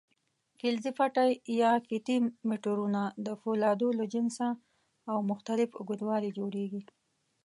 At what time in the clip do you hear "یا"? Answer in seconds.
1.61-1.71